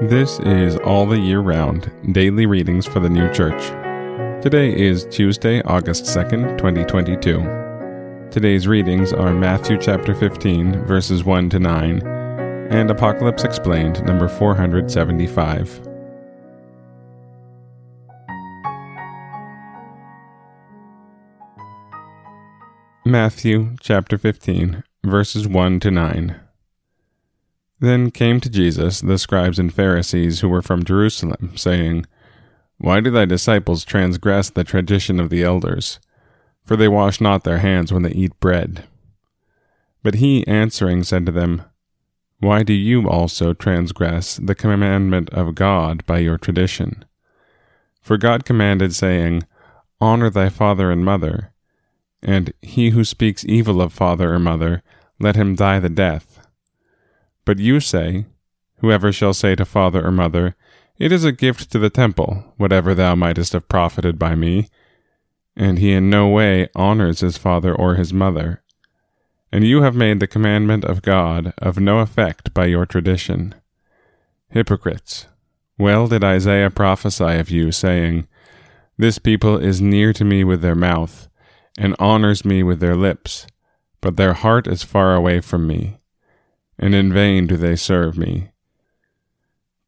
[0.00, 3.62] This is All the Year Round Daily Readings for the New Church.
[4.42, 8.30] Today is Tuesday, August 2nd, 2022.
[8.30, 12.00] Today's readings are Matthew chapter 15, verses 1 to 9,
[12.70, 15.86] and Apocalypse Explained, number 475.
[23.04, 26.39] Matthew chapter 15, verses 1 to 9.
[27.80, 32.06] Then came to Jesus the scribes and Pharisees who were from Jerusalem, saying,
[32.76, 35.98] Why do thy disciples transgress the tradition of the elders?
[36.64, 38.84] For they wash not their hands when they eat bread.
[40.02, 41.62] But he answering said to them,
[42.38, 47.04] Why do you also transgress the commandment of God by your tradition?
[48.02, 49.42] For God commanded, saying,
[50.02, 51.52] Honor thy father and mother,
[52.22, 54.82] and he who speaks evil of father or mother,
[55.18, 56.29] let him die the death.
[57.50, 58.26] But you say,
[58.76, 60.54] Whoever shall say to father or mother,
[60.98, 64.68] It is a gift to the temple, whatever thou mightest have profited by me,
[65.56, 68.62] and he in no way honors his father or his mother,
[69.50, 73.56] and you have made the commandment of God of no effect by your tradition.
[74.50, 75.26] Hypocrites,
[75.76, 78.28] well did Isaiah prophesy of you, saying,
[78.96, 81.28] This people is near to me with their mouth,
[81.76, 83.48] and honors me with their lips,
[84.00, 85.96] but their heart is far away from me
[86.80, 88.48] and in vain do they serve me,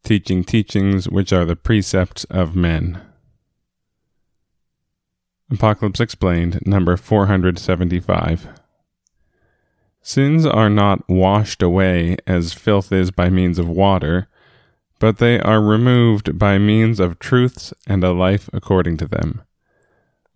[0.04, 3.00] teaching teachings which are the precepts of men.
[5.50, 8.48] Apocalypse Explained, number 475.
[10.02, 14.28] Sins are not washed away as filth is by means of water,
[14.98, 19.42] but they are removed by means of truths and a life according to them.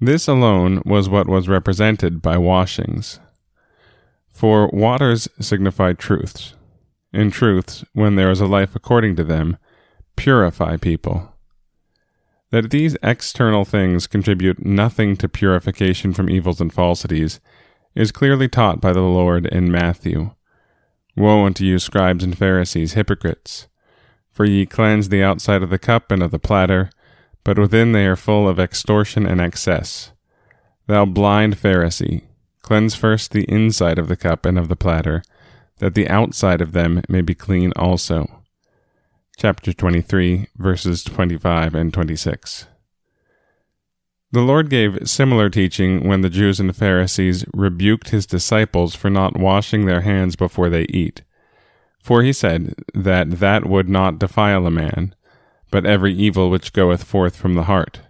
[0.01, 3.21] This alone was what was represented by washings.
[4.37, 6.53] For waters signify truths,
[7.11, 9.57] and truths, when there is a life according to them,
[10.15, 11.33] purify people.
[12.51, 17.41] That these external things contribute nothing to purification from evils and falsities
[17.95, 20.33] is clearly taught by the Lord in Matthew.
[21.17, 23.69] Woe unto you, scribes and Pharisees, hypocrites!
[24.33, 26.91] For ye cleanse the outside of the cup and of the platter,
[27.43, 30.13] but within they are full of extortion and excess.
[30.89, 32.26] Thou blind Pharisee!
[32.67, 35.23] Cleanse first the inside of the cup and of the platter,
[35.79, 38.43] that the outside of them may be clean also.
[39.39, 42.67] Chapter 23, verses 25 and 26.
[44.33, 49.39] The Lord gave similar teaching when the Jews and Pharisees rebuked his disciples for not
[49.39, 51.23] washing their hands before they eat.
[52.03, 55.15] For he said that that would not defile a man,
[55.71, 58.01] but every evil which goeth forth from the heart.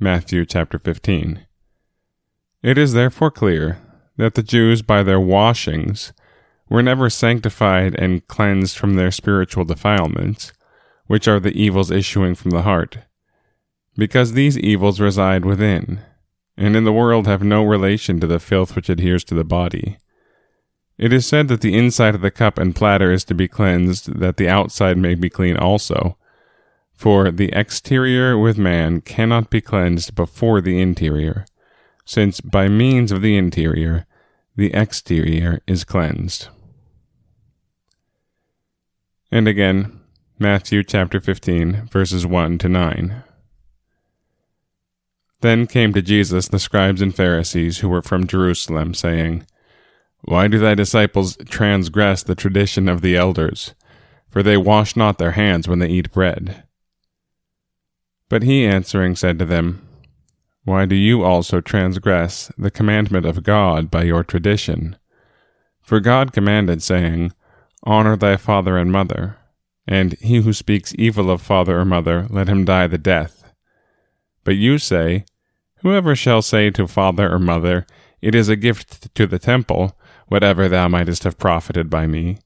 [0.00, 1.46] Matthew chapter 15.
[2.64, 3.78] It is therefore clear
[4.16, 6.12] that the Jews, by their washings,
[6.68, 10.52] were never sanctified and cleansed from their spiritual defilements,
[11.06, 12.98] which are the evils issuing from the heart,
[13.96, 16.00] because these evils reside within,
[16.56, 19.98] and in the world have no relation to the filth which adheres to the body.
[20.98, 24.20] It is said that the inside of the cup and platter is to be cleansed,
[24.20, 26.16] that the outside may be clean also.
[26.94, 31.44] For the exterior with man cannot be cleansed before the interior,
[32.12, 34.04] since by means of the interior
[34.54, 36.48] the exterior is cleansed.
[39.30, 39.98] And again,
[40.38, 43.22] Matthew chapter 15, verses 1 to 9.
[45.40, 49.46] Then came to Jesus the scribes and Pharisees who were from Jerusalem, saying,
[50.20, 53.74] Why do thy disciples transgress the tradition of the elders?
[54.28, 56.64] For they wash not their hands when they eat bread.
[58.28, 59.88] But he answering said to them,
[60.64, 64.96] why do you also transgress the commandment of God by your tradition?
[65.80, 67.32] For God commanded, saying,
[67.82, 69.36] Honor thy father and mother,
[69.88, 73.52] and he who speaks evil of father or mother, let him die the death.
[74.44, 75.24] But you say,
[75.80, 77.84] Whoever shall say to father or mother,
[78.20, 79.98] It is a gift to the temple,
[80.28, 82.38] whatever thou mightest have profited by me,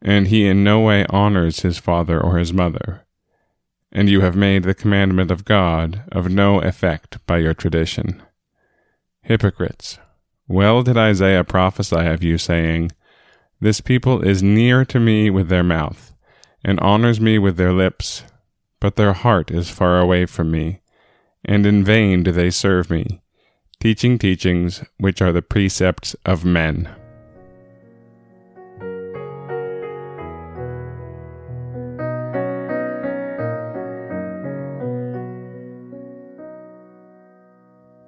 [0.00, 3.04] and he in no way honors his father or his mother
[3.94, 8.20] and you have made the commandment of God of no effect by your tradition.
[9.22, 9.98] Hypocrites,
[10.48, 12.90] well did Isaiah prophesy of you, saying,
[13.60, 16.12] This people is near to me with their mouth,
[16.64, 18.24] and honors me with their lips,
[18.80, 20.80] but their heart is far away from me,
[21.44, 23.22] and in vain do they serve me,
[23.80, 26.88] teaching teachings which are the precepts of men.